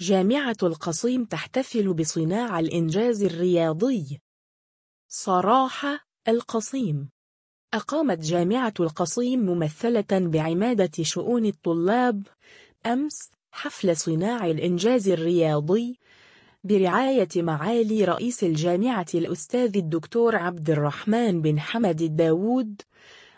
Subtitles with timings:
[0.00, 4.20] جامعة القصيم تحتفل بصناع الإنجاز الرياضي.
[5.08, 7.08] صراحة القصيم
[7.74, 12.26] أقامت جامعة القصيم ممثلة بعمادة شؤون الطلاب
[12.86, 15.98] أمس حفل صناع الإنجاز الرياضي
[16.64, 22.82] برعاية معالي رئيس الجامعة الأستاذ الدكتور عبد الرحمن بن حمد الداود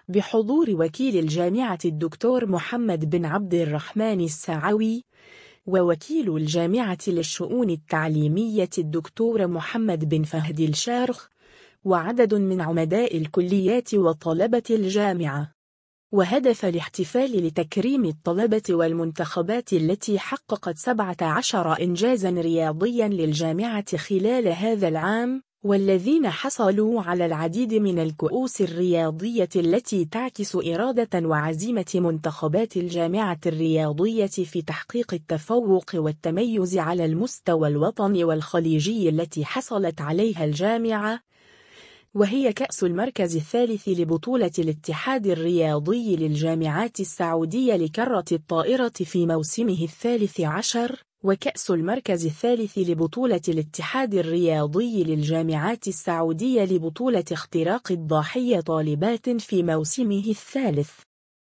[0.08, 5.05] بحضور وكيل الجامعة الدكتور محمد بن عبد الرحمن السعوي
[5.66, 11.28] ووكيل الجامعة للشؤون التعليمية الدكتور محمد بن فهد الشارخ
[11.84, 15.52] وعدد من عمداء الكليات وطلبة الجامعة.
[16.12, 25.45] وهدف الاحتفال لتكريم الطلبة والمنتخبات التي حققت 17 إنجازا رياضيا للجامعة خلال هذا العام.
[25.66, 34.62] والذين حصلوا على العديد من الكؤوس الرياضية التي تعكس إرادة وعزيمة منتخبات الجامعة الرياضية في
[34.62, 41.20] تحقيق التفوق والتميز على المستوى الوطني والخليجي التي حصلت عليها الجامعة
[42.14, 51.02] وهي كأس المركز الثالث لبطولة الاتحاد الرياضي للجامعات السعودية لكرة الطائرة في موسمه الثالث عشر.
[51.26, 60.90] وكأس المركز الثالث لبطولة الاتحاد الرياضي للجامعات السعودية لبطولة اختراق الضاحية طالبات في موسمه الثالث.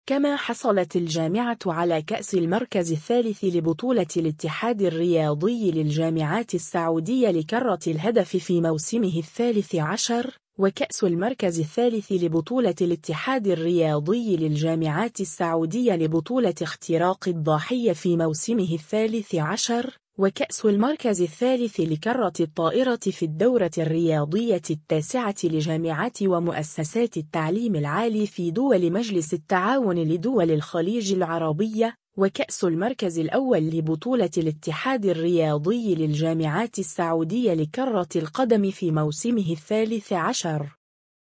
[0.07, 8.61] كما حصلت الجامعة على كأس المركز الثالث لبطولة الاتحاد الرياضي للجامعات السعودية لكرة الهدف في
[8.61, 10.37] موسمه الثالث عشر.
[10.61, 19.97] وكأس المركز الثالث لبطولة الاتحاد الرياضي للجامعات السعودية لبطولة اختراق الضاحية في موسمه الثالث عشر
[20.19, 28.93] وكأس المركز الثالث لكرة الطائرة في الدورة الرياضية التاسعة لجامعات ومؤسسات التعليم العالي في دول
[28.93, 38.71] مجلس التعاون لدول الخليج العربية وكأس المركز الأول لبطولة الاتحاد الرياضي للجامعات السعودية لكرة القدم
[38.71, 40.77] في موسمه الثالث عشر.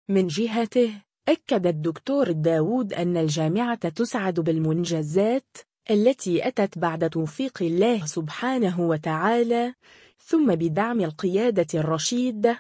[0.10, 5.58] من جهته أكد الدكتور داود أن الجامعة تسعد بالمنجزات
[5.92, 9.74] التي أتت بعد توفيق الله سبحانه وتعالى
[10.20, 12.60] ثم بدعم القيادة الرشيدة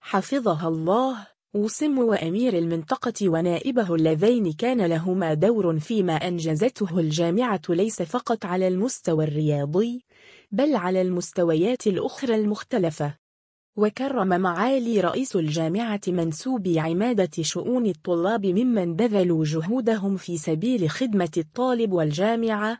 [0.00, 1.26] حفظها الله.
[1.54, 9.24] وسم وأمير المنطقة ونائبه اللذين كان لهما دور فيما أنجزته الجامعة ليس فقط على المستوى
[9.24, 10.04] الرياضي
[10.52, 13.14] بل على المستويات الأخرى المختلفة.
[13.76, 21.92] وكرم معالي رئيس الجامعة منسوبي عمادة شؤون الطلاب ممن بذلوا جهودهم في سبيل خدمة الطالب
[21.92, 22.78] والجامعة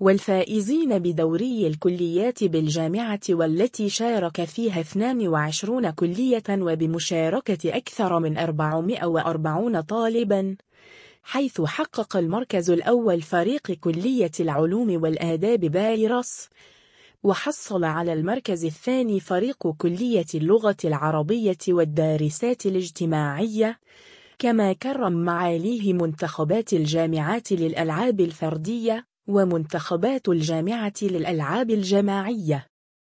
[0.00, 10.56] والفائزين بدوري الكليات بالجامعة والتي شارك فيها 22 كلية وبمشاركة أكثر من 440 طالباً
[11.22, 16.48] حيث حقق المركز الأول فريق كلية العلوم والآداب بايرس
[17.22, 23.78] وحصل على المركز الثاني فريق كلية اللغة العربية والدارسات الاجتماعية
[24.38, 29.06] كما كرم معاليه منتخبات الجامعات للألعاب الفردية.
[29.28, 32.66] ومنتخبات الجامعة للألعاب الجماعية.